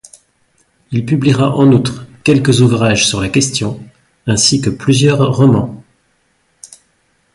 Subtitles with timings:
[0.91, 3.83] Il publiera en outre quelques ouvrages sur la question,
[4.25, 5.83] ainsi que plusieurs romans.